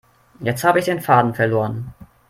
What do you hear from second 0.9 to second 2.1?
Faden verloren.